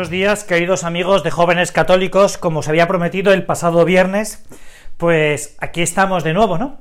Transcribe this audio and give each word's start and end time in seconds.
Buenos 0.00 0.10
días, 0.10 0.44
queridos 0.44 0.84
amigos 0.84 1.22
de 1.24 1.30
jóvenes 1.30 1.72
católicos. 1.72 2.38
Como 2.38 2.60
os 2.60 2.68
había 2.68 2.88
prometido 2.88 3.34
el 3.34 3.44
pasado 3.44 3.84
viernes, 3.84 4.42
pues 4.96 5.56
aquí 5.58 5.82
estamos 5.82 6.24
de 6.24 6.32
nuevo, 6.32 6.56
¿no? 6.56 6.78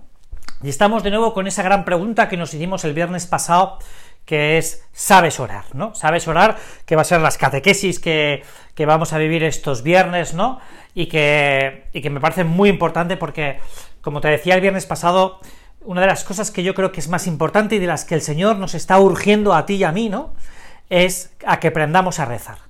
Y 0.64 0.70
estamos 0.70 1.04
de 1.04 1.10
nuevo 1.10 1.34
con 1.34 1.46
esa 1.46 1.62
gran 1.62 1.84
pregunta 1.84 2.30
que 2.30 2.38
nos 2.38 2.54
hicimos 2.54 2.86
el 2.86 2.94
viernes 2.94 3.28
pasado, 3.28 3.80
que 4.24 4.58
es, 4.58 4.86
¿sabes 4.94 5.42
orar? 5.42 5.66
¿no? 5.74 5.94
¿Sabes 5.96 6.30
orar? 6.30 6.56
Que 6.86 6.96
va 6.96 7.02
a 7.02 7.04
ser 7.04 7.20
las 7.20 7.38
catequesis 7.38 8.00
que, 8.00 8.44
que 8.74 8.86
vamos 8.86 9.12
a 9.12 9.18
vivir 9.18 9.44
estos 9.44 9.84
viernes, 9.84 10.34
¿no? 10.34 10.62
Y 10.96 11.08
que, 11.08 11.88
y 11.92 12.02
que 12.02 12.10
me 12.10 12.22
parece 12.22 12.46
muy 12.46 12.70
importante 12.70 13.18
porque, 13.18 13.60
como 14.00 14.22
te 14.22 14.30
decía 14.30 14.56
el 14.56 14.62
viernes 14.62 14.86
pasado, 14.86 15.42
una 15.82 16.00
de 16.00 16.08
las 16.08 16.24
cosas 16.24 16.52
que 16.52 16.64
yo 16.64 16.74
creo 16.74 16.94
que 16.94 17.02
es 17.02 17.10
más 17.10 17.28
importante 17.28 17.76
y 17.76 17.80
de 17.80 17.88
las 17.88 18.06
que 18.06 18.16
el 18.16 18.22
Señor 18.22 18.56
nos 18.60 18.76
está 18.76 18.98
urgiendo 18.98 19.54
a 19.54 19.66
ti 19.66 19.76
y 19.76 19.84
a 19.84 19.92
mí, 19.92 20.08
¿no? 20.08 20.34
Es 20.90 21.34
a 21.46 21.60
que 21.60 21.68
aprendamos 21.68 22.20
a 22.20 22.26
rezar. 22.26 22.69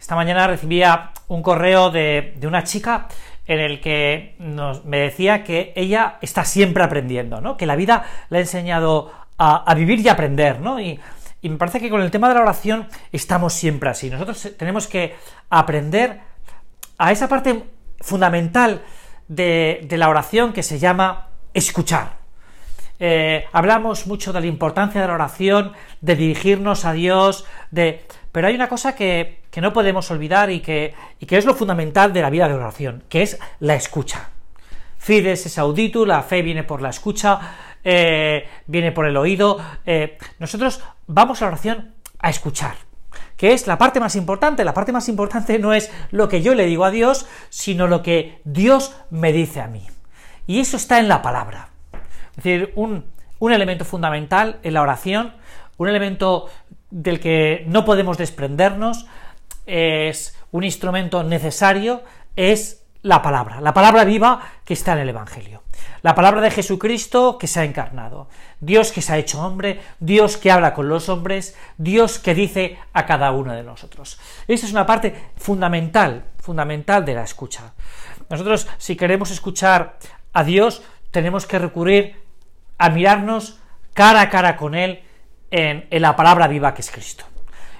Esta 0.00 0.14
mañana 0.14 0.46
recibía 0.46 1.10
un 1.28 1.42
correo 1.42 1.90
de, 1.90 2.38
una 2.42 2.64
chica 2.64 3.08
en 3.46 3.60
el 3.60 3.80
que 3.80 4.36
me 4.84 4.98
decía 4.98 5.42
que 5.42 5.72
ella 5.74 6.18
está 6.20 6.44
siempre 6.44 6.84
aprendiendo, 6.84 7.40
¿no? 7.40 7.56
Que 7.56 7.66
la 7.66 7.76
vida 7.76 8.04
le 8.30 8.38
ha 8.38 8.40
enseñado 8.40 9.10
a, 9.38 9.74
vivir 9.74 10.00
y 10.00 10.08
aprender, 10.08 10.60
¿no? 10.60 10.80
Y, 10.80 11.00
me 11.42 11.56
parece 11.56 11.80
que 11.80 11.88
con 11.88 12.02
el 12.02 12.10
tema 12.10 12.28
de 12.28 12.34
la 12.34 12.42
oración 12.42 12.88
estamos 13.12 13.54
siempre 13.54 13.88
así. 13.88 14.10
Nosotros 14.10 14.54
tenemos 14.56 14.86
que 14.86 15.14
aprender 15.50 16.20
a 16.98 17.12
esa 17.12 17.28
parte 17.28 17.64
fundamental 18.00 18.82
de, 19.28 19.86
la 19.90 20.08
oración 20.08 20.52
que 20.52 20.62
se 20.62 20.78
llama 20.78 21.28
escuchar. 21.54 22.18
Eh, 23.00 23.44
hablamos 23.52 24.08
mucho 24.08 24.32
de 24.32 24.40
la 24.40 24.46
importancia 24.46 25.00
de 25.00 25.06
la 25.06 25.14
oración, 25.14 25.72
de 26.00 26.16
dirigirnos 26.16 26.84
a 26.84 26.92
Dios, 26.92 27.46
de 27.70 28.04
pero 28.32 28.46
hay 28.46 28.54
una 28.54 28.68
cosa 28.68 28.94
que, 28.94 29.40
no 29.60 29.72
podemos 29.72 30.10
olvidar 30.10 30.50
y 30.50 30.60
que, 30.60 30.94
que, 31.26 31.36
es 31.36 31.44
lo 31.44 31.54
fundamental 31.54 32.12
de 32.12 32.22
la 32.22 32.30
vida 32.30 32.48
de 32.48 32.54
oración, 32.54 33.02
que 33.08 33.22
es 33.22 33.38
la 33.60 33.74
escucha. 33.74 34.30
Fides 34.98 35.46
es 35.46 35.58
auditu, 35.58 36.04
la 36.04 36.22
fe 36.22 36.42
viene 36.42 36.64
por 36.64 36.82
la 36.82 36.90
escucha, 36.90 37.40
eh, 37.84 38.48
viene 38.66 38.92
por 38.92 39.06
el 39.06 39.16
oído. 39.16 39.58
Eh, 39.86 40.18
nosotros 40.38 40.82
vamos 41.06 41.40
a 41.40 41.46
la 41.46 41.52
oración 41.52 41.94
a 42.18 42.30
escuchar, 42.30 42.74
que 43.36 43.52
es 43.52 43.66
la 43.66 43.78
parte 43.78 44.00
más 44.00 44.16
importante. 44.16 44.64
La 44.64 44.74
parte 44.74 44.92
más 44.92 45.08
importante 45.08 45.58
no 45.58 45.72
es 45.72 45.90
lo 46.10 46.28
que 46.28 46.42
yo 46.42 46.54
le 46.54 46.66
digo 46.66 46.84
a 46.84 46.90
Dios, 46.90 47.26
sino 47.48 47.86
lo 47.86 48.02
que 48.02 48.40
Dios 48.44 48.94
me 49.10 49.32
dice 49.32 49.60
a 49.60 49.68
mí. 49.68 49.86
Y 50.46 50.60
eso 50.60 50.76
está 50.76 50.98
en 50.98 51.08
la 51.08 51.22
palabra. 51.22 51.68
Es 52.30 52.44
decir, 52.44 52.72
un, 52.74 53.04
un 53.38 53.52
elemento 53.52 53.84
fundamental 53.84 54.58
en 54.62 54.74
la 54.74 54.82
oración, 54.82 55.34
un 55.76 55.88
elemento 55.88 56.48
del 56.90 57.20
que 57.20 57.64
no 57.68 57.84
podemos 57.84 58.18
desprendernos, 58.18 59.06
es 59.66 60.36
un 60.50 60.64
instrumento 60.64 61.22
necesario, 61.22 62.02
es 62.36 62.84
la 63.02 63.22
palabra, 63.22 63.60
la 63.60 63.74
palabra 63.74 64.04
viva 64.04 64.42
que 64.64 64.74
está 64.74 64.92
en 64.92 64.98
el 64.98 65.08
Evangelio. 65.10 65.62
La 66.02 66.14
palabra 66.14 66.40
de 66.40 66.50
Jesucristo 66.50 67.38
que 67.38 67.46
se 67.46 67.60
ha 67.60 67.64
encarnado, 67.64 68.28
Dios 68.60 68.92
que 68.92 69.02
se 69.02 69.12
ha 69.12 69.18
hecho 69.18 69.40
hombre, 69.44 69.80
Dios 70.00 70.36
que 70.36 70.50
habla 70.50 70.74
con 70.74 70.88
los 70.88 71.08
hombres, 71.08 71.56
Dios 71.76 72.18
que 72.18 72.34
dice 72.34 72.78
a 72.92 73.06
cada 73.06 73.32
uno 73.32 73.52
de 73.52 73.62
nosotros. 73.62 74.18
Esta 74.46 74.66
es 74.66 74.72
una 74.72 74.86
parte 74.86 75.14
fundamental, 75.36 76.24
fundamental 76.38 77.04
de 77.04 77.14
la 77.14 77.22
escucha. 77.22 77.72
Nosotros, 78.28 78.68
si 78.78 78.96
queremos 78.96 79.30
escuchar 79.30 79.98
a 80.32 80.44
Dios, 80.44 80.82
tenemos 81.10 81.46
que 81.46 81.58
recurrir 81.58 82.16
a 82.78 82.90
mirarnos 82.90 83.58
cara 83.94 84.20
a 84.20 84.30
cara 84.30 84.56
con 84.56 84.74
Él 84.74 85.02
en, 85.50 85.86
la 85.90 86.14
palabra 86.14 86.46
viva 86.46 86.74
que 86.74 86.82
es 86.82 86.90
Cristo. 86.90 87.24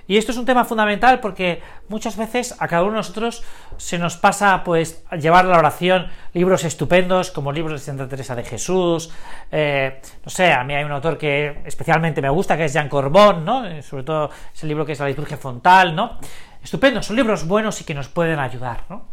Y 0.08 0.16
esto 0.16 0.32
es 0.32 0.38
un 0.38 0.46
tema 0.46 0.64
fundamental 0.64 1.20
porque 1.20 1.62
muchas 1.88 2.16
veces 2.16 2.56
a 2.58 2.66
cada 2.66 2.82
uno 2.82 2.92
de 2.92 2.96
nosotros 2.96 3.44
se 3.76 3.98
nos 3.98 4.16
pasa 4.16 4.64
pues 4.64 5.04
llevar 5.20 5.44
a 5.44 5.50
la 5.50 5.58
oración 5.58 6.08
libros 6.32 6.64
estupendos 6.64 7.30
como 7.30 7.52
libros 7.52 7.80
de 7.80 7.84
Santa 7.84 8.08
Teresa 8.08 8.34
de 8.34 8.42
Jesús, 8.42 9.10
eh, 9.52 10.00
no 10.24 10.30
sé, 10.30 10.50
a 10.50 10.64
mí 10.64 10.74
hay 10.74 10.82
un 10.82 10.92
autor 10.92 11.18
que 11.18 11.60
especialmente 11.66 12.22
me 12.22 12.30
gusta 12.30 12.56
que 12.56 12.64
es 12.64 12.72
Jean 12.72 12.88
Corbón, 12.88 13.44
¿no? 13.44 13.66
Eh, 13.66 13.82
sobre 13.82 14.02
todo 14.02 14.30
ese 14.52 14.66
libro 14.66 14.86
que 14.86 14.92
es 14.92 14.98
la 14.98 15.08
liturgia 15.08 15.36
fontal, 15.36 15.94
¿no? 15.94 16.18
Estupendos, 16.64 17.04
son 17.04 17.14
libros 17.14 17.46
buenos 17.46 17.78
y 17.82 17.84
que 17.84 17.92
nos 17.92 18.08
pueden 18.08 18.38
ayudar, 18.38 18.84
¿no? 18.88 19.08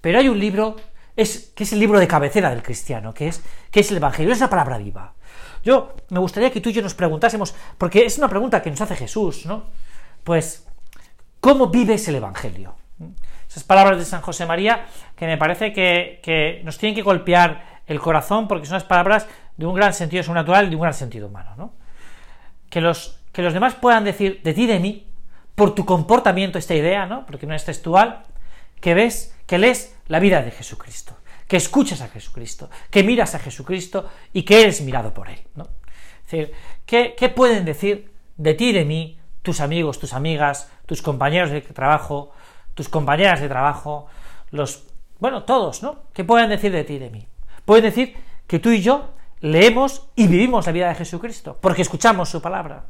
Pero 0.00 0.18
hay 0.18 0.30
un 0.30 0.38
libro 0.38 0.76
es, 1.14 1.52
que 1.54 1.64
es 1.64 1.72
el 1.74 1.80
libro 1.80 2.00
de 2.00 2.08
cabecera 2.08 2.48
del 2.48 2.62
cristiano, 2.62 3.12
que 3.12 3.28
es, 3.28 3.42
que 3.70 3.80
es 3.80 3.90
el 3.90 3.98
Evangelio, 3.98 4.32
es 4.32 4.40
la 4.40 4.48
palabra 4.48 4.78
viva. 4.78 5.12
Yo 5.62 5.94
me 6.08 6.20
gustaría 6.20 6.50
que 6.50 6.62
tú 6.62 6.70
y 6.70 6.72
yo 6.72 6.80
nos 6.80 6.94
preguntásemos, 6.94 7.54
porque 7.76 8.06
es 8.06 8.16
una 8.16 8.28
pregunta 8.28 8.62
que 8.62 8.70
nos 8.70 8.80
hace 8.80 8.96
Jesús, 8.96 9.44
¿no? 9.44 9.64
Pues, 10.28 10.68
¿cómo 11.40 11.68
vives 11.68 12.06
el 12.08 12.16
Evangelio? 12.16 12.74
Esas 13.48 13.64
palabras 13.64 13.96
de 13.96 14.04
San 14.04 14.20
José 14.20 14.44
María 14.44 14.84
que 15.16 15.24
me 15.24 15.38
parece 15.38 15.72
que, 15.72 16.60
nos 16.66 16.76
tienen 16.76 16.94
que 16.94 17.00
golpear 17.00 17.80
el 17.86 17.98
corazón 17.98 18.46
porque 18.46 18.66
son 18.66 18.74
las 18.74 18.84
palabras 18.84 19.26
de 19.56 19.64
un 19.64 19.74
gran 19.74 19.94
sentido 19.94 20.22
sobrenatural 20.22 20.66
y 20.66 20.68
de 20.68 20.76
un 20.76 20.82
gran 20.82 20.92
sentido 20.92 21.28
humano, 21.28 21.54
¿no? 21.56 21.72
Que 22.68 22.82
los, 22.82 23.22
que 23.32 23.40
los 23.40 23.54
demás 23.54 23.74
puedan 23.74 24.04
decir 24.04 24.42
de 24.42 24.52
ti, 24.52 24.66
de 24.66 24.78
mí, 24.80 25.06
por 25.54 25.74
tu 25.74 25.86
comportamiento, 25.86 26.58
esta 26.58 26.74
idea, 26.74 27.06
¿no? 27.06 27.24
Porque 27.24 27.46
no 27.46 27.54
es 27.54 27.64
textual, 27.64 28.24
que 28.82 28.92
ves, 28.92 29.34
que 29.46 29.56
lees 29.56 29.96
la 30.08 30.20
vida 30.20 30.42
de 30.42 30.50
Jesucristo 30.50 31.16
que 31.46 31.56
escuchas 31.56 32.02
a 32.02 32.08
Jesucristo, 32.08 32.68
que 32.90 33.02
miras 33.02 33.34
a 33.34 33.38
Jesucristo 33.38 34.10
y 34.34 34.42
que 34.42 34.60
eres 34.60 34.82
mirado 34.82 35.14
por 35.14 35.30
Él. 35.30 35.38
¿no? 35.54 35.64
Es 36.26 36.30
decir, 36.30 36.52
¿qué, 36.84 37.14
¿qué, 37.16 37.30
pueden 37.30 37.64
decir 37.64 38.12
de 38.36 38.52
ti 38.52 38.68
y 38.68 38.72
de 38.72 38.84
mí 38.84 39.17
tus 39.42 39.60
amigos, 39.60 39.98
tus 39.98 40.12
amigas, 40.12 40.70
tus 40.86 41.02
compañeros 41.02 41.50
de 41.50 41.60
trabajo, 41.60 42.32
tus 42.74 42.88
compañeras 42.88 43.40
de 43.40 43.48
trabajo, 43.48 44.06
los... 44.50 44.84
bueno, 45.18 45.44
todos, 45.44 45.82
¿no? 45.82 46.04
¿Qué 46.12 46.24
pueden 46.24 46.48
decir 46.48 46.72
de 46.72 46.84
ti 46.84 46.94
y 46.94 46.98
de 46.98 47.10
mí? 47.10 47.26
Pueden 47.64 47.84
decir 47.84 48.16
que 48.46 48.58
tú 48.58 48.70
y 48.70 48.80
yo 48.80 49.10
leemos 49.40 50.08
y 50.16 50.26
vivimos 50.26 50.66
la 50.66 50.72
vida 50.72 50.88
de 50.88 50.94
Jesucristo, 50.94 51.58
porque 51.60 51.82
escuchamos 51.82 52.28
su 52.28 52.40
palabra. 52.40 52.84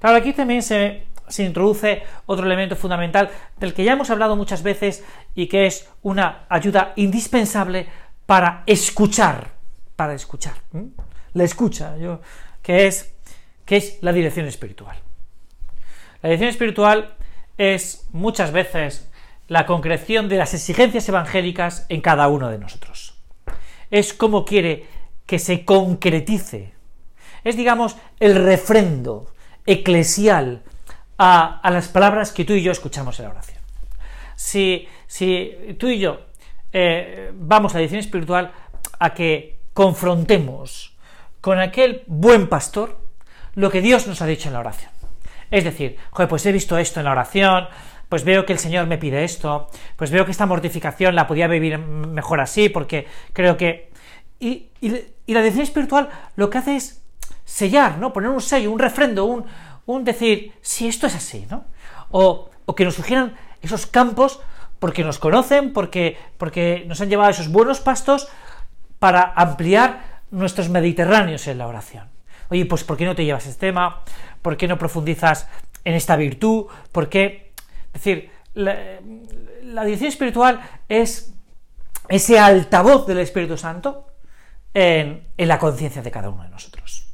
Claro, 0.00 0.16
aquí 0.16 0.32
también 0.32 0.62
se, 0.62 1.06
se 1.28 1.44
introduce 1.44 2.02
otro 2.26 2.46
elemento 2.46 2.76
fundamental 2.76 3.30
del 3.58 3.74
que 3.74 3.84
ya 3.84 3.92
hemos 3.92 4.10
hablado 4.10 4.36
muchas 4.36 4.62
veces 4.62 5.04
y 5.34 5.46
que 5.46 5.66
es 5.66 5.88
una 6.02 6.46
ayuda 6.48 6.92
indispensable 6.96 7.86
para 8.26 8.62
escuchar, 8.66 9.52
para 9.94 10.14
escuchar, 10.14 10.54
la 11.32 11.44
escucha, 11.44 11.96
yo, 11.96 12.20
que 12.62 12.86
es, 12.86 13.14
que 13.64 13.76
es 13.76 13.98
la 14.02 14.12
dirección 14.12 14.46
espiritual. 14.46 14.96
La 16.22 16.28
dirección 16.28 16.50
espiritual 16.50 17.14
es 17.58 18.06
muchas 18.12 18.52
veces 18.52 19.10
la 19.48 19.66
concreción 19.66 20.28
de 20.28 20.36
las 20.36 20.54
exigencias 20.54 21.08
evangélicas 21.08 21.86
en 21.88 22.00
cada 22.00 22.28
uno 22.28 22.48
de 22.50 22.58
nosotros. 22.58 23.14
Es 23.90 24.12
como 24.12 24.44
quiere 24.44 24.86
que 25.26 25.38
se 25.38 25.64
concretice. 25.64 26.74
Es, 27.44 27.56
digamos, 27.56 27.96
el 28.18 28.34
refrendo 28.34 29.32
eclesial 29.66 30.62
a, 31.18 31.60
las 31.70 31.88
palabras 31.88 32.32
que 32.32 32.44
tú 32.44 32.54
y 32.54 32.62
yo 32.62 32.72
escuchamos 32.72 33.18
en 33.18 33.26
la 33.26 33.30
oración. 33.32 33.58
Si, 34.34 34.88
si 35.06 35.76
tú 35.78 35.88
y 35.88 35.98
yo 35.98 36.26
eh, 36.72 37.30
vamos 37.34 37.74
a 37.74 37.78
la 37.78 37.82
edición 37.82 38.00
espiritual 38.00 38.52
a 38.98 39.14
que 39.14 39.60
confrontemos 39.72 40.96
con 41.40 41.58
aquel 41.58 42.02
buen 42.06 42.48
pastor 42.48 43.00
lo 43.54 43.70
que 43.70 43.80
Dios 43.80 44.06
nos 44.06 44.20
ha 44.20 44.26
dicho 44.26 44.48
en 44.48 44.54
la 44.54 44.60
oración. 44.60 44.90
Es 45.50 45.64
decir, 45.64 45.96
joder, 46.10 46.28
pues 46.28 46.44
he 46.46 46.52
visto 46.52 46.78
esto 46.78 47.00
en 47.00 47.04
la 47.04 47.12
oración, 47.12 47.68
pues 48.08 48.24
veo 48.24 48.46
que 48.46 48.52
el 48.52 48.58
Señor 48.58 48.86
me 48.86 48.98
pide 48.98 49.24
esto, 49.24 49.68
pues 49.96 50.10
veo 50.10 50.24
que 50.24 50.30
esta 50.30 50.46
mortificación 50.46 51.14
la 51.14 51.26
podía 51.26 51.48
vivir 51.48 51.78
mejor 51.78 52.40
así, 52.40 52.68
porque 52.68 53.06
creo 53.32 53.56
que... 53.56 53.90
Y, 54.38 54.68
la 55.26 55.40
edición 55.40 55.62
espiritual 55.62 56.08
lo 56.36 56.50
que 56.50 56.58
hace 56.58 56.76
es 56.76 57.02
sellar, 57.44 57.98
¿no? 57.98 58.12
Poner 58.12 58.30
un 58.30 58.40
sello, 58.40 58.70
un 58.70 58.78
refrendo, 58.78 59.24
un, 59.24 60.04
decir, 60.04 60.52
si 60.60 60.86
esto 60.86 61.08
es 61.08 61.16
así, 61.16 61.46
¿no? 61.50 61.64
O, 62.10 62.50
que 62.76 62.84
nos 62.84 62.94
sugieran 62.94 63.34
esos 63.60 63.86
campos 63.86 64.40
porque 64.78 65.02
nos 65.02 65.18
conocen, 65.18 65.72
porque, 65.72 66.16
porque 66.38 66.84
nos 66.86 67.00
han 67.00 67.08
llevado 67.08 67.30
esos 67.30 67.50
buenos 67.50 67.80
pastos 67.80 68.28
para 68.98 69.32
ampliar 69.34 70.22
nuestros 70.30 70.68
mediterráneos 70.68 71.46
en 71.48 71.58
la 71.58 71.66
oración. 71.66 72.15
Oye, 72.50 72.66
pues 72.66 72.84
¿por 72.84 72.96
qué 72.96 73.04
no 73.04 73.14
te 73.14 73.24
llevas 73.24 73.46
este 73.46 73.66
tema? 73.68 74.02
¿Por 74.42 74.56
qué 74.56 74.68
no 74.68 74.78
profundizas 74.78 75.48
en 75.84 75.94
esta 75.94 76.16
virtud? 76.16 76.66
¿Por 76.92 77.08
qué? 77.08 77.52
Es 77.88 78.04
decir, 78.04 78.30
la, 78.54 78.76
la 79.62 79.84
dirección 79.84 80.08
espiritual 80.08 80.60
es 80.88 81.34
ese 82.08 82.38
altavoz 82.38 83.06
del 83.06 83.18
Espíritu 83.18 83.56
Santo 83.56 84.06
en, 84.74 85.26
la 85.38 85.58
conciencia 85.58 86.02
de 86.02 86.10
cada 86.10 86.28
uno 86.28 86.42
de 86.42 86.50
nosotros. 86.50 87.06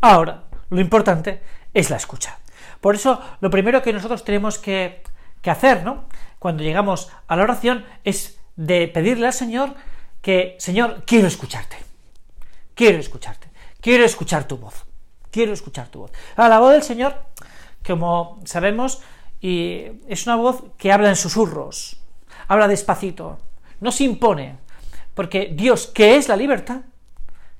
Ahora, 0.00 0.44
lo 0.70 0.80
importante 0.80 1.40
es 1.72 1.90
la 1.90 1.96
escucha. 1.96 2.38
Por 2.80 2.94
eso, 2.94 3.20
lo 3.40 3.50
primero 3.50 3.82
que 3.82 3.92
nosotros 3.92 4.24
tenemos 4.24 4.58
que, 4.58 5.02
hacer, 5.44 5.82
¿no? 5.82 6.04
Cuando 6.38 6.62
llegamos 6.62 7.10
a 7.26 7.34
la 7.34 7.44
oración 7.44 7.86
es 8.04 8.38
de 8.56 8.86
pedirle 8.88 9.26
al 9.26 9.32
Señor 9.32 9.74
que, 10.20 10.56
Señor, 10.58 11.02
quiero 11.06 11.26
escucharte. 11.26 11.78
Quiero 12.74 12.98
escucharte. 12.98 13.47
Quiero 13.80 14.04
escuchar 14.04 14.46
tu 14.46 14.56
voz. 14.56 14.84
Quiero 15.30 15.52
escuchar 15.52 15.88
tu 15.88 16.00
voz. 16.00 16.12
A 16.36 16.48
la 16.48 16.58
voz 16.58 16.72
del 16.72 16.82
Señor, 16.82 17.14
como 17.86 18.40
sabemos, 18.44 19.02
y 19.40 19.84
es 20.08 20.26
una 20.26 20.36
voz 20.36 20.64
que 20.76 20.92
habla 20.92 21.08
en 21.10 21.16
susurros, 21.16 22.00
habla 22.48 22.66
despacito, 22.66 23.38
no 23.80 23.92
se 23.92 24.04
impone, 24.04 24.56
porque 25.14 25.52
Dios, 25.54 25.86
que 25.86 26.16
es 26.16 26.28
la 26.28 26.36
libertad, 26.36 26.80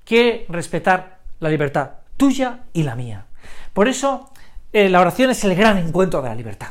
quiere 0.05 0.47
respetar 0.49 1.19
la 1.41 1.49
libertad 1.49 1.91
tuya 2.17 2.61
y 2.73 2.83
la 2.83 2.97
mía. 2.97 3.27
Por 3.73 3.89
eso 3.89 4.31
eh, 4.73 4.89
la 4.89 5.01
oración 5.01 5.31
es 5.31 5.45
el 5.45 5.55
gran 5.55 5.79
encuentro 5.79 6.21
de 6.23 6.29
la 6.29 6.35
libertad. 6.35 6.69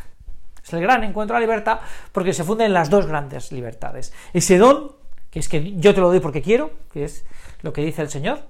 Es 0.63 0.73
el 0.73 0.81
gran 0.81 1.03
encuentro 1.03 1.35
de 1.35 1.41
la 1.41 1.45
libertad 1.47 1.79
porque 2.11 2.33
se 2.33 2.43
funden 2.43 2.73
las 2.73 2.89
dos 2.89 3.05
grandes 3.05 3.51
libertades. 3.51 4.13
Ese 4.33 4.57
don, 4.57 4.91
que 5.29 5.39
es 5.39 5.47
que 5.47 5.77
yo 5.77 5.93
te 5.93 6.01
lo 6.01 6.09
doy 6.09 6.19
porque 6.19 6.41
quiero, 6.41 6.71
que 6.91 7.05
es 7.05 7.25
lo 7.61 7.71
que 7.71 7.81
dice 7.81 8.01
el 8.01 8.09
Señor, 8.09 8.41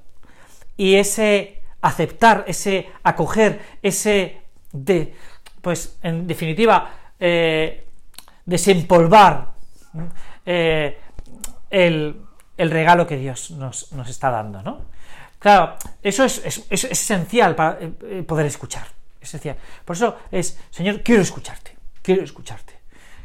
y 0.77 0.95
ese 0.95 1.62
aceptar, 1.81 2.45
ese 2.47 2.89
acoger, 3.03 3.62
ese 3.81 4.41
de, 4.71 5.13
pues 5.62 5.97
en 6.03 6.27
definitiva, 6.27 6.94
eh, 7.19 7.88
desempolvar 8.45 9.53
eh, 10.45 11.00
el, 11.69 12.21
regalo 12.57 13.06
que 13.06 13.18
Dios 13.18 13.51
nos, 13.51 13.91
está 14.07 14.29
dando, 14.29 14.62
¿no? 14.62 14.81
Claro, 15.39 15.75
eso 16.01 16.24
es, 16.24 16.65
esencial 16.69 17.56
para 17.56 17.80
eh, 17.80 18.23
poder 18.27 18.45
escuchar, 18.45 18.88
esencial. 19.21 19.57
Por 19.85 19.95
eso 19.95 20.18
es, 20.31 20.59
Señor, 20.71 21.01
quiero 21.03 21.21
escucharte, 21.21 21.77
quiero 22.01 22.23
escucharte, 22.23 22.73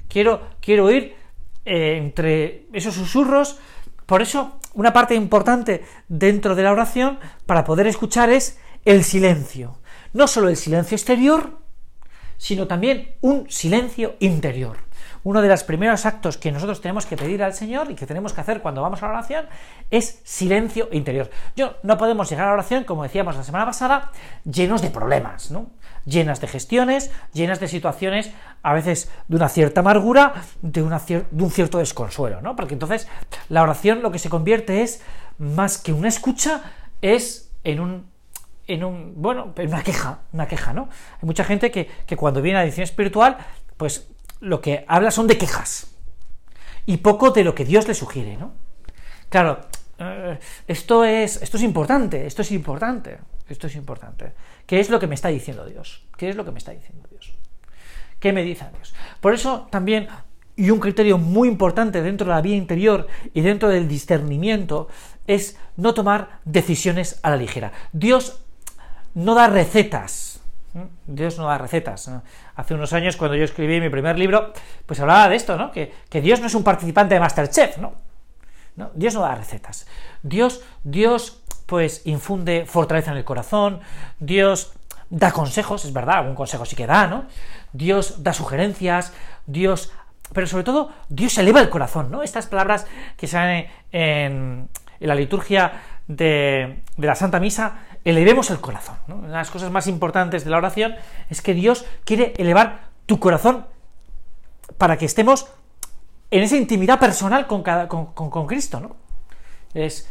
quiero, 0.09 0.49
quiero 0.61 0.87
oír 0.87 1.17
entre 1.65 2.67
esos 2.73 2.95
susurros, 2.95 3.59
por 4.05 4.21
eso 4.21 4.61
una 4.75 4.93
parte 4.93 5.15
importante 5.15 5.85
dentro 6.09 6.55
de 6.55 6.63
la 6.63 6.73
oración 6.73 7.19
para 7.47 7.65
poder 7.65 7.87
escuchar 7.87 8.31
es 8.31 8.59
el 8.85 9.05
silencio. 9.05 9.79
No 10.13 10.27
solo 10.27 10.49
el 10.49 10.57
silencio 10.57 10.97
exterior, 10.97 11.59
sino 12.37 12.67
también 12.67 13.15
un 13.21 13.49
silencio 13.51 14.17
interior. 14.19 14.79
Uno 15.25 15.43
de 15.43 15.49
los 15.49 15.65
primeros 15.65 16.07
actos 16.07 16.37
que 16.37 16.51
nosotros 16.51 16.81
tenemos 16.81 17.07
que 17.07 17.17
pedir 17.17 17.43
al 17.43 17.55
Señor 17.55 17.91
y 17.91 17.95
que 17.95 18.07
tenemos 18.07 18.33
que 18.33 18.41
hacer 18.41 18.61
cuando 18.61 18.83
vamos 18.83 19.03
a 19.03 19.07
la 19.07 19.13
oración 19.13 19.47
es 19.91 20.21
silencio 20.25 20.89
interior. 20.93 21.31
Yo 21.57 21.77
no 21.83 21.97
podemos 21.99 22.29
llegar 22.29 22.47
a 22.47 22.49
la 22.49 22.55
oración, 22.55 22.85
como 22.85 23.03
decíamos 23.03 23.37
la 23.37 23.45
semana 23.45 23.67
pasada, 23.67 24.11
llenos 24.45 24.83
de 24.83 24.91
problemas, 24.91 25.51
¿no? 25.51 25.71
Llenas 26.05 26.41
de 26.41 26.49
gestiones, 26.49 27.13
llenas 27.33 27.61
de 27.61 27.69
situaciones, 27.69 28.33
a 28.63 28.73
veces 28.73 29.11
de 29.29 29.37
una 29.37 29.49
cierta 29.49 29.81
amargura, 29.81 30.35
de, 30.63 30.83
un 30.83 31.51
cierto 31.51 31.79
desconsuelo, 31.79 32.41
¿no? 32.41 32.57
Porque 32.57 32.75
entonces 32.75 33.07
la 33.49 33.63
oración 33.63 34.03
lo 34.03 34.11
que 34.11 34.19
se 34.19 34.29
convierte 34.29 34.83
es, 34.83 35.03
más 35.39 35.79
que 35.79 35.93
una 35.93 36.09
escucha, 36.09 36.63
es 37.01 37.53
en 37.65 37.81
un 37.81 38.13
en 38.67 38.85
un, 38.85 39.15
bueno, 39.17 39.53
en 39.57 39.69
una 39.69 39.83
queja, 39.83 40.21
una 40.33 40.47
queja, 40.47 40.73
¿no? 40.73 40.89
Hay 41.21 41.27
mucha 41.27 41.45
gente 41.45 41.71
que, 41.71 41.89
cuando 42.17 42.43
viene 42.43 42.59
a 42.59 42.61
la 42.63 42.67
edición 42.67 42.85
espiritual, 42.85 43.37
pues 43.77 44.09
lo 44.43 44.61
que 44.61 44.85
habla 44.89 45.11
son 45.11 45.29
de 45.29 45.39
quejas 45.39 45.87
y 46.85 46.99
poco 46.99 47.31
de 47.31 47.45
lo 47.45 47.55
que 47.55 47.65
Dios 47.65 47.87
le 47.87 47.95
sugiere, 47.95 48.37
¿no? 48.37 48.53
Claro, 49.29 49.61
eh, 49.99 50.39
esto 50.67 51.05
es, 51.05 51.41
esto 51.41 51.57
es 51.57 51.63
importante, 51.63 52.27
esto 52.27 52.43
es 52.43 52.51
importante, 52.51 53.19
esto 53.49 53.69
es 53.69 53.77
importante. 53.77 54.33
¿Qué 54.67 54.81
es 54.81 54.91
lo 54.91 54.99
que 54.99 55.07
me 55.07 55.15
está 55.15 55.29
diciendo 55.29 55.65
Dios? 55.65 56.05
¿Qué 56.17 56.29
es 56.29 56.37
lo 56.37 56.45
que 56.45 56.51
me 56.51 56.59
está 56.59 56.73
diciendo 56.73 57.09
Dios? 57.09 57.33
¿Qué 58.19 58.33
me 58.33 58.43
dice 58.43 58.67
Dios? 58.75 58.95
Por 59.21 59.33
eso 59.33 59.69
también, 59.71 60.09
y 60.57 60.71
un 60.71 60.81
criterio 60.81 61.19
muy 61.19 61.47
importante 61.49 62.03
dentro 62.03 62.27
de 62.27 62.35
la 62.35 62.43
vida 62.43 62.57
interior 62.57 63.07
y 63.33 63.43
dentro 63.43 63.69
del 63.69 63.87
discernimiento, 63.87 64.89
es 65.29 65.57
no 65.77 65.95
tomar 65.95 66.41
decisiones 66.45 67.21
a 67.23 67.31
la 67.31 67.37
ligera. 67.37 67.73
Dios 67.93 68.43
no 69.15 69.37
da 69.37 69.47
recetas. 69.47 70.42
Dios 71.07 71.39
no 71.39 71.47
da 71.47 71.59
recetas. 71.59 72.11
Hace 72.55 72.75
unos 72.75 72.93
años, 72.93 73.17
cuando 73.17 73.37
yo 73.37 73.45
escribí 73.45 73.81
mi 73.81 73.91
primer 73.91 74.19
libro, 74.19 74.53
pues 74.87 75.01
hablaba 75.01 75.29
de 75.29 75.37
esto, 75.37 75.57
¿no? 75.57 75.71
Que, 75.71 75.93
Dios 76.23 76.41
no 76.41 76.47
es 76.47 76.55
un 76.55 76.65
participante 76.65 77.15
de 77.15 77.21
Masterchef, 77.21 77.79
¿no? 77.79 77.93
¿no? 78.77 78.91
Dios 78.95 79.15
no 79.15 79.21
da 79.21 79.35
recetas. 79.35 79.87
Dios, 80.23 80.63
Dios, 80.83 81.43
pues, 81.67 82.07
infunde 82.07 82.65
fortaleza 82.67 83.13
en 83.13 83.19
el 83.19 83.25
corazón. 83.25 83.81
Dios 84.19 84.73
da 85.11 85.31
consejos, 85.31 85.85
es 85.85 85.93
verdad, 85.93 86.19
algún 86.19 86.35
consejo 86.35 86.65
sí 86.65 86.75
que 86.75 86.87
da, 86.87 87.07
¿no? 87.07 87.27
Dios 87.73 88.23
da 88.23 88.33
sugerencias. 88.33 89.13
Dios 89.47 89.93
pero 90.33 90.47
sobre 90.47 90.65
todo 90.65 90.91
Dios 91.11 91.37
eleva 91.37 91.61
el 91.61 91.69
corazón, 91.69 92.11
¿no? 92.11 92.23
Estas 92.23 92.47
palabras 92.47 92.87
que 93.19 93.27
salen 93.27 93.67
en, 93.91 94.69
en 94.99 95.09
la 95.09 95.15
liturgia 95.15 95.73
de, 96.07 96.83
la 96.97 97.15
Santa 97.15 97.41
Misa, 97.41 97.81
elevemos 98.05 98.51
el 98.51 98.61
corazón. 98.61 98.97
Una 99.09 99.27
de 99.27 99.33
las 99.33 99.51
cosas 99.51 99.71
más 99.71 99.87
importantes 99.87 100.45
de 100.45 100.51
la 100.51 100.59
oración 100.59 100.95
es 101.31 101.43
que 101.43 101.55
Dios 101.55 101.85
quiere 102.05 102.35
elevar 102.37 102.89
tu 103.07 103.19
corazón 103.19 103.67
para 104.79 104.97
que 104.97 105.05
estemos 105.05 105.47
en 106.31 106.43
esa 106.43 106.57
intimidad 106.57 106.99
personal 106.99 107.47
con, 107.47 108.47
Cristo. 108.47 108.97
Es, 109.75 110.09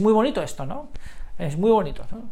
muy 0.00 0.12
bonito 0.12 0.42
esto, 0.42 0.66
¿no? 0.66 0.88
Es 1.38 1.56
muy 1.56 1.70
bonito. 1.70 2.04
¿no? 2.10 2.28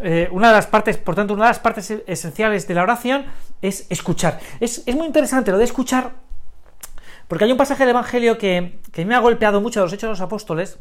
Eh, 0.00 0.28
una 0.32 0.48
de 0.48 0.54
las 0.54 0.66
partes, 0.66 0.96
por 0.96 1.14
tanto, 1.14 1.34
una 1.34 1.44
de 1.44 1.50
las 1.50 1.58
partes 1.58 1.90
esenciales 2.06 2.66
de 2.66 2.74
la 2.74 2.82
oración 2.82 3.26
es 3.62 3.86
escuchar. 3.90 4.40
Es, 4.60 4.82
muy 4.94 5.06
interesante 5.06 5.50
lo 5.50 5.58
de 5.58 5.64
escuchar 5.64 6.12
porque 7.28 7.44
hay 7.44 7.52
un 7.52 7.58
pasaje 7.58 7.84
del 7.84 7.90
Evangelio 7.90 8.38
que, 8.38 8.80
me 9.04 9.14
ha 9.14 9.18
golpeado 9.18 9.60
mucho 9.60 9.80
a 9.80 9.84
los 9.84 9.92
Hechos 9.92 10.08
de 10.08 10.10
los 10.10 10.20
Apóstoles, 10.20 10.78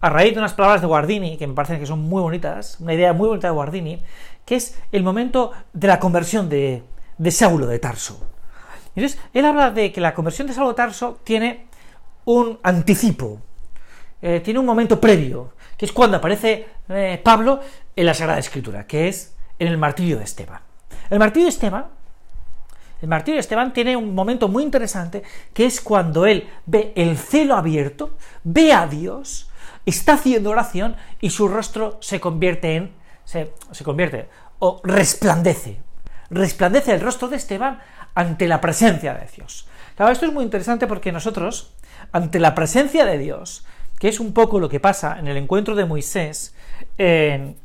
a 0.00 0.10
raíz 0.10 0.34
de 0.34 0.38
unas 0.38 0.54
palabras 0.54 0.80
de 0.80 0.86
Guardini, 0.86 1.36
que 1.36 1.46
me 1.46 1.54
parecen 1.54 1.80
que 1.80 1.86
son 1.86 2.00
muy 2.00 2.22
bonitas, 2.22 2.78
una 2.80 2.94
idea 2.94 3.12
muy 3.12 3.28
bonita 3.28 3.48
de 3.48 3.54
Guardini, 3.54 4.02
que 4.44 4.56
es 4.56 4.78
el 4.92 5.02
momento 5.02 5.52
de 5.72 5.88
la 5.88 5.98
conversión 5.98 6.48
de, 6.48 6.84
de 7.18 7.30
Saulo 7.30 7.66
de 7.66 7.78
Tarso. 7.78 8.20
Entonces, 8.94 9.20
él 9.34 9.44
habla 9.44 9.70
de 9.70 9.92
que 9.92 10.00
la 10.00 10.14
conversión 10.14 10.46
de 10.46 10.54
Saulo 10.54 10.70
de 10.70 10.76
Tarso 10.76 11.20
tiene 11.24 11.66
un 12.24 12.58
anticipo, 12.62 13.40
eh, 14.22 14.40
tiene 14.40 14.60
un 14.60 14.66
momento 14.66 15.00
previo, 15.00 15.52
que 15.76 15.84
es 15.84 15.92
cuando 15.92 16.16
aparece 16.16 16.66
eh, 16.88 17.20
Pablo 17.22 17.60
en 17.94 18.06
la 18.06 18.14
Sagrada 18.14 18.38
Escritura, 18.38 18.86
que 18.86 19.08
es 19.08 19.34
en 19.58 19.68
el 19.68 19.78
martirio 19.78 20.18
de 20.18 20.24
Esteban. 20.24 20.60
El 21.10 21.18
martirio 21.18 21.46
de 21.46 21.50
Esteban 21.50 21.98
el 23.00 23.08
martirio 23.08 23.36
de 23.36 23.40
Esteban 23.40 23.72
tiene 23.72 23.96
un 23.96 24.14
momento 24.14 24.48
muy 24.48 24.64
interesante, 24.64 25.22
que 25.54 25.66
es 25.66 25.80
cuando 25.80 26.26
él 26.26 26.48
ve 26.66 26.92
el 26.96 27.16
cielo 27.16 27.54
abierto, 27.54 28.16
ve 28.42 28.72
a 28.72 28.88
Dios, 28.88 29.47
está 29.88 30.14
haciendo 30.14 30.50
oración 30.50 30.96
y 31.20 31.30
su 31.30 31.48
rostro 31.48 31.98
se 32.00 32.20
convierte 32.20 32.76
en, 32.76 32.92
se, 33.24 33.50
convierte, 33.84 34.28
o 34.58 34.80
resplandece, 34.84 35.78
resplandece 36.30 36.94
el 36.94 37.00
rostro 37.00 37.28
de 37.28 37.36
Esteban 37.36 37.80
ante 38.14 38.48
la 38.48 38.60
presencia 38.60 39.14
de 39.14 39.26
Dios. 39.34 39.68
Claro, 39.96 40.12
esto 40.12 40.26
es 40.26 40.32
muy 40.32 40.44
interesante 40.44 40.86
porque 40.86 41.12
nosotros, 41.12 41.74
ante 42.12 42.38
la 42.38 42.54
presencia 42.54 43.04
de 43.04 43.18
Dios, 43.18 43.64
que 43.98 44.08
es 44.08 44.20
un 44.20 44.32
poco 44.32 44.60
lo 44.60 44.68
que 44.68 44.80
pasa 44.80 45.18
en 45.18 45.26
el 45.26 45.36
encuentro 45.36 45.74
de 45.74 45.84
Moisés 45.84 46.54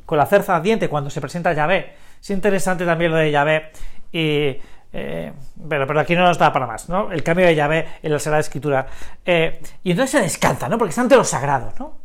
con 0.05 0.17
la 0.17 0.25
cerza 0.25 0.55
ardiente 0.55 0.89
cuando 0.89 1.09
se 1.09 1.21
presenta 1.21 1.53
Yahvé, 1.53 1.93
es 2.21 2.29
interesante 2.29 2.85
también 2.85 3.11
lo 3.11 3.17
de 3.17 3.31
Yahvé, 3.31 3.71
y 4.11 4.57
eh, 4.95 5.33
pero, 5.67 5.99
aquí 5.99 6.15
no 6.15 6.23
nos 6.23 6.37
da 6.37 6.53
para 6.53 6.67
más, 6.67 6.87
¿no? 6.87 7.11
El 7.11 7.23
cambio 7.23 7.47
de 7.47 7.55
llave 7.55 7.87
en 8.03 8.11
la 8.11 8.19
Sagrada 8.19 8.41
Escritura. 8.41 8.85
Eh, 9.25 9.59
y 9.83 9.91
entonces 9.91 10.11
se 10.11 10.21
descansa, 10.21 10.69
¿no? 10.69 10.77
Porque 10.77 10.91
está 10.91 11.01
ante 11.01 11.15
lo 11.15 11.23
sagrado, 11.23 11.73
¿no? 11.79 12.02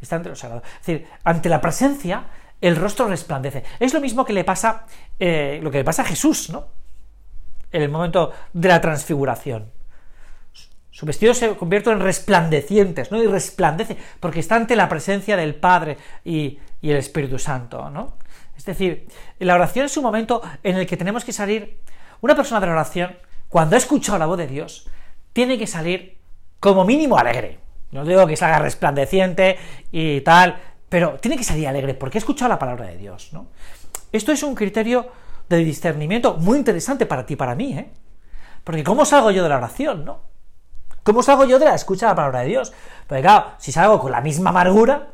Está 0.00 0.16
ante 0.16 0.28
lo 0.28 0.36
sagrado. 0.36 0.62
Es 0.80 0.86
decir, 0.86 1.06
ante 1.24 1.48
la 1.48 1.60
presencia, 1.60 2.24
el 2.60 2.76
rostro 2.76 3.06
resplandece. 3.08 3.64
Es 3.78 3.94
lo 3.94 4.00
mismo 4.00 4.24
que 4.24 4.32
le 4.32 4.44
pasa, 4.44 4.86
eh, 5.18 5.60
lo 5.62 5.70
que 5.70 5.78
le 5.78 5.84
pasa 5.84 6.02
a 6.02 6.04
Jesús, 6.04 6.50
¿no? 6.50 6.68
En 7.72 7.82
el 7.82 7.88
momento 7.88 8.32
de 8.52 8.68
la 8.68 8.80
transfiguración. 8.80 9.70
Su 10.90 11.06
vestido 11.06 11.32
se 11.34 11.56
convierte 11.56 11.90
en 11.90 12.00
resplandecientes, 12.00 13.10
¿no? 13.10 13.22
Y 13.22 13.26
resplandece, 13.26 13.96
porque 14.18 14.40
está 14.40 14.56
ante 14.56 14.76
la 14.76 14.88
presencia 14.88 15.36
del 15.36 15.54
Padre 15.54 15.96
y, 16.24 16.58
el 16.82 16.96
Espíritu 16.96 17.38
Santo, 17.38 17.88
¿no? 17.90 18.18
Es 18.56 18.64
decir, 18.64 19.06
la 19.38 19.54
oración 19.54 19.86
es 19.86 19.96
un 19.96 20.02
momento 20.02 20.42
en 20.62 20.76
el 20.76 20.86
que 20.86 20.96
tenemos 20.96 21.24
que 21.24 21.32
salir 21.32 21.78
una 22.20 22.34
persona 22.34 22.60
de 22.60 22.66
la 22.66 22.72
oración, 22.72 23.16
cuando 23.48 23.76
ha 23.76 23.78
escuchado 23.78 24.18
la 24.18 24.26
voz 24.26 24.38
de 24.38 24.46
Dios, 24.46 24.88
tiene 25.32 25.58
que 25.58 25.66
salir 25.66 26.18
como 26.58 26.84
mínimo 26.84 27.16
alegre. 27.16 27.58
No 27.92 28.04
digo 28.04 28.26
que 28.26 28.36
salga 28.36 28.58
resplandeciente 28.58 29.58
y 29.90 30.20
tal, 30.20 30.56
pero 30.88 31.14
tiene 31.20 31.36
que 31.36 31.44
salir 31.44 31.66
alegre 31.66 31.94
porque 31.94 32.18
ha 32.18 32.20
escuchado 32.20 32.48
la 32.48 32.58
palabra 32.58 32.86
de 32.86 32.96
Dios, 32.96 33.30
¿no? 33.32 33.46
Esto 34.12 34.32
es 34.32 34.42
un 34.42 34.54
criterio 34.54 35.08
de 35.48 35.58
discernimiento 35.58 36.34
muy 36.34 36.58
interesante 36.58 37.06
para 37.06 37.26
ti 37.26 37.34
y 37.34 37.36
para 37.36 37.54
mí, 37.54 37.72
¿eh? 37.72 37.90
Porque 38.64 38.84
¿cómo 38.84 39.04
salgo 39.04 39.30
yo 39.30 39.42
de 39.42 39.48
la 39.48 39.56
oración, 39.56 40.04
no? 40.04 40.20
¿Cómo 41.02 41.22
salgo 41.22 41.44
yo 41.44 41.58
de 41.58 41.64
la 41.64 41.74
escucha 41.74 42.06
de 42.06 42.12
la 42.12 42.16
palabra 42.16 42.40
de 42.40 42.48
Dios? 42.48 42.72
Porque 43.06 43.22
claro, 43.22 43.52
si 43.58 43.72
salgo 43.72 43.98
con 43.98 44.12
la 44.12 44.20
misma 44.20 44.50
amargura, 44.50 45.08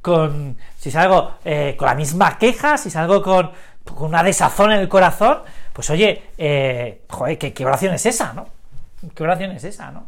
con 0.00 0.56
si 0.76 0.90
salgo 0.90 1.32
eh, 1.44 1.74
con 1.78 1.86
la 1.86 1.94
misma 1.94 2.38
queja, 2.38 2.76
si 2.76 2.90
salgo 2.90 3.22
con, 3.22 3.50
con 3.84 4.08
una 4.08 4.22
desazón 4.22 4.72
en 4.72 4.80
el 4.80 4.88
corazón, 4.88 5.38
pues 5.72 5.90
oye, 5.90 6.30
eh, 6.38 7.04
joder, 7.08 7.38
¿qué, 7.38 7.66
oración 7.66 7.94
es 7.94 8.06
esa, 8.06 8.32
no? 8.32 8.48
¿Qué 9.14 9.22
oración 9.22 9.50
es 9.52 9.64
esa, 9.64 9.90
no? 9.90 10.06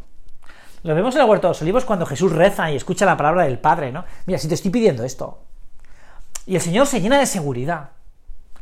Lo 0.85 0.95
vemos 0.95 1.15
en 1.15 1.23
el 1.23 1.29
Huerto 1.29 1.49
de 1.49 1.53
los 1.53 1.63
Olivos 1.63 1.87
cuando 1.87 2.05
Jesús 2.05 2.31
reza 2.31 2.71
y 2.71 2.77
escucha 2.77 3.07
la 3.07 3.17
palabra 3.17 3.45
del 3.45 3.59
Padre, 3.59 3.91
¿no? 3.91 4.05
Mira, 4.27 4.39
si 4.39 4.49
te 4.49 4.55
estoy 4.55 4.71
pidiendo 4.71 5.03
esto. 5.03 5.43
Y 6.47 6.57
el 6.57 6.61
Señor 6.61 6.87
se 6.87 7.01
llena 7.01 7.19
de 7.19 7.25
seguridad. 7.25 7.91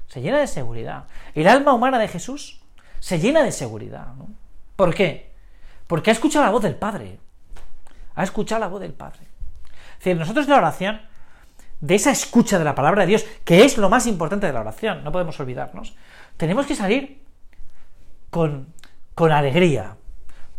Se 0.07 0.21
llena 0.21 0.39
de 0.39 0.47
seguridad. 0.47 1.07
El 1.35 1.49
alma 1.49 1.75
humana 1.75 1.99
de 1.99 2.07
Jesús 2.07 2.61
se 3.01 3.19
llena 3.19 3.43
de 3.43 3.51
seguridad. 3.51 4.15
¿no? 4.15 4.29
¿Por 4.77 4.95
qué? 4.95 5.33
Porque 5.89 6.11
ha 6.11 6.13
escuchado 6.13 6.45
la 6.45 6.53
voz 6.53 6.63
del 6.63 6.77
Padre. 6.77 7.19
Ha 8.15 8.23
escuchado 8.23 8.61
la 8.61 8.69
voz 8.69 8.81
del 8.81 8.93
Padre. 8.93 9.23
Es 9.99 10.05
decir, 10.05 10.17
nosotros 10.17 10.47
de 10.47 10.53
la 10.53 10.59
oración, 10.59 11.01
de 11.81 11.97
esa 11.97 12.13
escucha 12.13 12.57
de 12.57 12.65
la 12.65 12.77
palabra 12.77 13.03
de 13.03 13.09
Dios, 13.09 13.27
que 13.45 13.65
es 13.65 13.79
lo 13.79 13.91
más 13.91 14.07
importante 14.07 14.47
de 14.47 14.53
la 14.53 14.61
oración, 14.61 15.03
no 15.03 15.11
podemos 15.11 15.41
olvidarnos, 15.41 15.97
tenemos 16.37 16.67
que 16.67 16.77
salir 16.77 17.25
con, 18.31 18.73
con 19.17 19.33
alegría, 19.33 19.97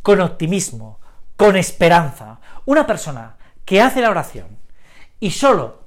con 0.01 0.19
optimismo, 0.19 0.99
con 1.43 1.57
esperanza. 1.57 2.39
Una 2.63 2.87
persona 2.87 3.35
que 3.65 3.81
hace 3.81 3.99
la 3.99 4.09
oración 4.09 4.47
y 5.19 5.31
solo 5.31 5.81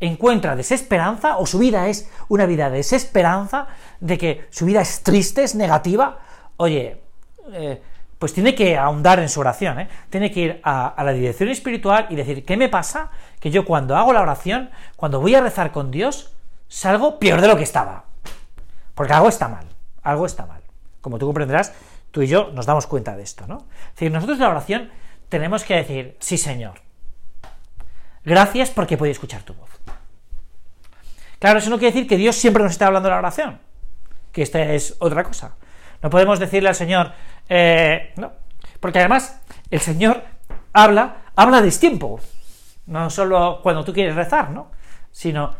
encuentra 0.00 0.56
desesperanza 0.56 1.36
o 1.36 1.44
su 1.44 1.58
vida 1.58 1.88
es 1.88 2.10
una 2.28 2.46
vida 2.46 2.70
de 2.70 2.78
desesperanza, 2.78 3.66
de 4.00 4.16
que 4.16 4.46
su 4.48 4.64
vida 4.64 4.80
es 4.80 5.02
triste, 5.02 5.42
es 5.42 5.54
negativa, 5.54 6.20
oye, 6.56 7.02
eh, 7.52 7.82
pues 8.18 8.32
tiene 8.32 8.54
que 8.54 8.78
ahondar 8.78 9.18
en 9.18 9.28
su 9.28 9.40
oración, 9.40 9.78
¿eh? 9.80 9.88
tiene 10.08 10.30
que 10.30 10.40
ir 10.40 10.60
a, 10.64 10.94
la 11.04 11.12
dirección 11.12 11.50
espiritual 11.50 12.06
y 12.08 12.16
decir, 12.16 12.42
¿qué 12.46 12.56
me 12.56 12.70
pasa? 12.70 13.10
Que 13.40 13.50
yo 13.50 13.66
cuando 13.66 13.96
hago 13.96 14.14
la 14.14 14.22
oración, 14.22 14.70
cuando 14.96 15.20
voy 15.20 15.34
a 15.34 15.42
rezar 15.42 15.70
con 15.70 15.90
Dios, 15.90 16.32
salgo 16.68 17.18
peor 17.18 17.42
de 17.42 17.48
lo 17.48 17.58
que 17.58 17.64
estaba. 17.64 18.04
Porque 18.94 19.12
algo 19.12 19.28
está 19.28 19.48
mal, 19.48 19.66
algo 20.02 20.24
está 20.24 20.46
mal. 20.46 20.62
Como 21.02 21.18
tú 21.18 21.26
comprenderás, 21.26 21.74
tú 22.14 22.22
y 22.22 22.28
yo 22.28 22.52
nos 22.54 22.64
damos 22.64 22.86
cuenta 22.86 23.16
de 23.16 23.24
esto, 23.24 23.44
¿no? 23.48 23.66
Es 23.88 23.94
decir, 23.94 24.12
nosotros 24.12 24.38
en 24.38 24.44
la 24.44 24.50
oración 24.50 24.90
tenemos 25.28 25.64
que 25.64 25.74
decir, 25.74 26.16
sí 26.20 26.38
Señor, 26.38 26.80
gracias 28.24 28.70
porque 28.70 28.96
puedo 28.96 29.10
escuchar 29.10 29.42
tu 29.42 29.52
voz. 29.52 29.68
Claro, 31.40 31.58
eso 31.58 31.70
no 31.70 31.78
quiere 31.78 31.92
decir 31.92 32.08
que 32.08 32.16
Dios 32.16 32.36
siempre 32.36 32.62
nos 32.62 32.70
está 32.70 32.86
hablando 32.86 33.08
en 33.08 33.14
la 33.14 33.18
oración, 33.18 33.58
que 34.30 34.42
esta 34.42 34.62
es 34.62 34.94
otra 35.00 35.24
cosa. 35.24 35.56
No 36.02 36.08
podemos 36.08 36.38
decirle 36.38 36.68
al 36.68 36.76
Señor, 36.76 37.10
eh, 37.48 38.12
no, 38.14 38.30
porque 38.78 39.00
además 39.00 39.40
el 39.68 39.80
Señor 39.80 40.22
habla, 40.72 41.16
habla 41.34 41.60
de 41.62 41.72
tiempo, 41.72 42.20
no 42.86 43.10
solo 43.10 43.58
cuando 43.60 43.84
tú 43.84 43.92
quieres 43.92 44.14
rezar, 44.14 44.50
¿no? 44.50 44.70
Sino, 45.10 45.52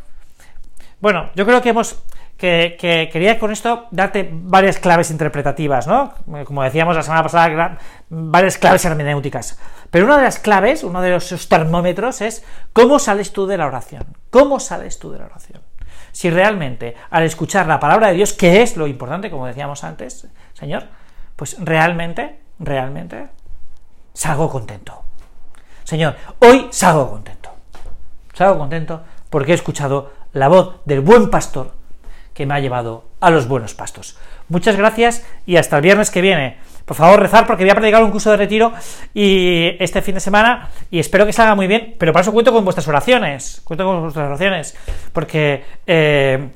bueno, 1.00 1.30
yo 1.34 1.44
creo 1.44 1.61
que 1.61 1.70
hemos, 1.70 2.00
que, 2.44 3.08
quería 3.10 3.38
con 3.38 3.52
esto 3.52 3.86
darte 3.90 4.28
varias 4.30 4.78
claves 4.78 5.10
interpretativas, 5.10 5.86
¿no? 5.86 6.12
Como 6.44 6.62
decíamos 6.62 6.94
la 6.94 7.02
semana 7.02 7.22
pasada, 7.22 7.78
varias 8.10 8.58
claves 8.58 8.84
hermenéuticas. 8.84 9.58
Pero 9.90 10.04
una 10.04 10.18
de 10.18 10.24
las 10.24 10.38
claves, 10.38 10.84
uno 10.84 11.00
de 11.00 11.16
esos 11.16 11.48
termómetros 11.48 12.20
es 12.20 12.44
cómo 12.72 12.98
sales 12.98 13.32
tú 13.32 13.46
de 13.46 13.56
la 13.56 13.66
oración. 13.66 14.04
¿Cómo 14.30 14.60
sales 14.60 14.98
tú 14.98 15.10
de 15.10 15.20
la 15.20 15.26
oración? 15.26 15.62
Si 16.12 16.28
realmente 16.28 16.94
al 17.10 17.22
escuchar 17.22 17.66
la 17.66 17.80
palabra 17.80 18.08
de 18.08 18.14
Dios, 18.14 18.34
que 18.34 18.62
es 18.62 18.76
lo 18.76 18.86
importante, 18.86 19.30
como 19.30 19.46
decíamos 19.46 19.82
antes, 19.82 20.28
Señor, 20.52 20.84
pues 21.36 21.56
realmente, 21.60 22.40
realmente 22.58 23.28
salgo 24.12 24.50
contento. 24.50 25.02
Señor, 25.82 26.16
hoy 26.40 26.68
salgo 26.70 27.10
contento. 27.10 27.50
Salgo 28.34 28.58
contento 28.58 29.02
porque 29.30 29.52
he 29.52 29.54
escuchado 29.54 30.12
la 30.32 30.48
voz 30.48 30.80
del 30.84 31.00
buen 31.00 31.30
pastor 31.30 31.84
que 32.35 32.47
me 32.47 32.55
ha 32.55 32.61
llevado 32.61 33.05
a 33.21 33.31
los 33.31 33.49
buenos 33.49 33.75
pastos. 33.75 34.19
Muchas 34.49 34.76
gracias 34.76 35.25
y 35.47 35.57
hasta 35.57 35.76
el 35.76 35.83
viernes 35.83 36.11
que 36.11 36.21
viene. 36.21 36.59
Por 36.85 36.97
favor, 36.97 37.21
rezar 37.21 37.47
porque 37.47 37.64
voy 37.64 37.71
a 37.71 37.75
predicar 37.75 38.03
un 38.05 38.11
curso 38.11 38.31
de 38.31 38.37
retiro 38.37 38.73
y 39.14 39.75
este 39.79 40.03
fin 40.03 40.14
de 40.14 40.21
semana 40.21 40.69
y 40.91 40.99
espero 40.99 41.25
que 41.25 41.33
salga 41.33 41.55
muy 41.55 41.67
bien, 41.67 41.95
pero 41.99 42.12
para 42.12 42.23
eso 42.23 42.33
cuento 42.33 42.53
con 42.53 42.64
vuestras 42.64 42.87
oraciones. 42.88 43.62
Cuento 43.64 43.87
con 43.87 44.03
vuestras 44.03 44.26
oraciones 44.26 44.76
porque 45.12 45.64
eh, 45.87 46.50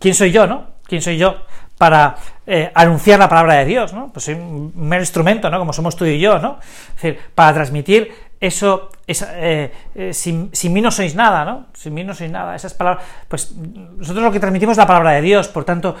¿quién 0.00 0.14
soy 0.14 0.32
yo, 0.32 0.46
no? 0.46 0.76
¿Quién 0.88 1.02
soy 1.02 1.18
yo 1.18 1.36
para 1.78 2.16
eh, 2.46 2.70
anunciar 2.74 3.18
la 3.18 3.28
palabra 3.28 3.54
de 3.54 3.66
Dios, 3.66 3.92
¿no? 3.92 4.10
Pues 4.12 4.24
soy 4.24 4.34
un 4.34 4.72
mero 4.74 5.02
instrumento, 5.02 5.50
¿no? 5.50 5.58
Como 5.58 5.72
somos 5.72 5.94
tú 5.94 6.04
y 6.04 6.18
yo, 6.18 6.38
¿no? 6.38 6.58
Es 6.60 7.02
decir, 7.02 7.18
para 7.34 7.52
transmitir 7.52 8.12
eso, 8.40 8.90
eh, 9.06 9.72
eh, 9.94 10.12
sin, 10.12 10.50
mí 10.72 10.80
no 10.80 10.90
sois 10.90 11.14
nada, 11.14 11.44
¿no? 11.44 11.66
Sin 11.72 11.94
mí 11.94 12.04
no 12.04 12.14
sois 12.14 12.30
nada. 12.30 12.54
Esas 12.54 12.74
palabras, 12.74 13.04
pues 13.28 13.52
nosotros 13.54 14.22
lo 14.22 14.30
que 14.30 14.40
transmitimos 14.40 14.72
es 14.72 14.78
la 14.78 14.86
palabra 14.86 15.12
de 15.12 15.22
Dios, 15.22 15.48
por 15.48 15.64
tanto, 15.64 15.96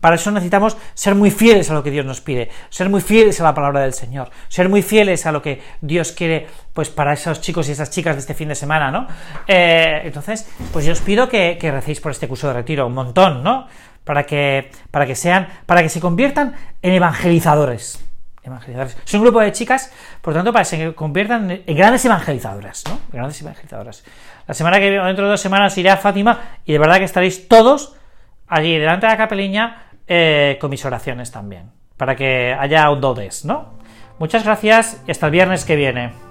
para 0.00 0.16
eso 0.16 0.30
necesitamos 0.30 0.76
ser 0.94 1.14
muy 1.14 1.30
fieles 1.30 1.70
a 1.70 1.74
lo 1.74 1.82
que 1.82 1.90
Dios 1.90 2.04
nos 2.04 2.20
pide, 2.20 2.50
ser 2.68 2.88
muy 2.88 3.00
fieles 3.00 3.40
a 3.40 3.44
la 3.44 3.54
palabra 3.54 3.80
del 3.80 3.94
Señor, 3.94 4.30
ser 4.48 4.68
muy 4.68 4.82
fieles 4.82 5.24
a 5.26 5.32
lo 5.32 5.40
que 5.40 5.62
Dios 5.80 6.12
quiere, 6.12 6.46
pues 6.72 6.90
para 6.90 7.12
esos 7.12 7.40
chicos 7.40 7.68
y 7.68 7.72
esas 7.72 7.90
chicas 7.90 8.16
de 8.16 8.20
este 8.20 8.34
fin 8.34 8.48
de 8.48 8.54
semana, 8.54 8.90
¿no? 8.90 9.06
entonces, 9.46 10.48
pues 10.72 10.84
yo 10.84 10.92
os 10.92 11.00
pido 11.00 11.28
que, 11.28 11.56
que 11.58 11.70
recéis 11.70 12.00
por 12.00 12.12
este 12.12 12.28
curso 12.28 12.48
de 12.48 12.54
retiro 12.54 12.86
un 12.86 12.94
montón, 12.94 13.42
¿no? 13.42 13.66
para 14.08 14.24
que, 14.24 14.70
para 14.90 15.04
que 15.04 15.14
sean, 15.14 15.48
para 15.66 15.82
que 15.82 15.90
se 15.90 16.00
conviertan 16.00 16.54
en 16.80 16.94
evangelizadores. 16.94 18.07
Evangelizadores. 18.48 18.96
Es 19.06 19.14
un 19.14 19.22
grupo 19.22 19.40
de 19.40 19.52
chicas, 19.52 19.92
por 20.20 20.34
tanto, 20.34 20.52
para 20.52 20.64
que 20.64 20.70
se 20.70 20.94
conviertan 20.94 21.50
en 21.66 21.76
grandes 21.76 22.04
evangelizadoras, 22.04 22.84
¿no? 22.88 23.00
Grandes 23.12 23.40
evangelizadoras. 23.40 24.04
La 24.46 24.54
semana 24.54 24.78
que 24.78 24.90
viene, 24.90 25.06
dentro 25.06 25.24
de 25.24 25.30
dos 25.30 25.40
semanas, 25.40 25.76
iré 25.78 25.90
a 25.90 25.96
Fátima 25.96 26.40
y 26.64 26.72
de 26.72 26.78
verdad 26.78 26.98
que 26.98 27.04
estaréis 27.04 27.48
todos 27.48 27.94
allí 28.46 28.76
delante 28.78 29.06
de 29.06 29.12
la 29.12 29.16
capeliña 29.16 29.84
eh, 30.06 30.58
con 30.60 30.70
mis 30.70 30.84
oraciones 30.84 31.30
también, 31.30 31.70
para 31.96 32.16
que 32.16 32.56
haya 32.58 32.90
un 32.90 33.00
dodes, 33.00 33.44
¿no? 33.44 33.78
Muchas 34.18 34.44
gracias 34.44 35.02
y 35.06 35.10
hasta 35.10 35.26
el 35.26 35.32
viernes 35.32 35.64
que 35.64 35.76
viene. 35.76 36.27